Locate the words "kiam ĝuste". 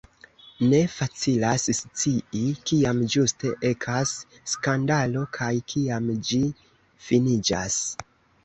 2.71-3.51